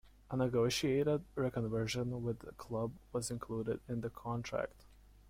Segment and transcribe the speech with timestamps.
[0.31, 4.85] A negotiated reconversion within the club was included in the contract.